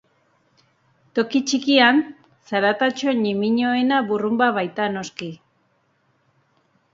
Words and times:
Toki 1.17 1.41
txikian, 1.51 1.99
zaratatxo 2.51 3.13
ñimiñoena 3.27 4.01
burrunba 4.09 4.49
baita, 4.57 4.89
noski. 4.97 5.31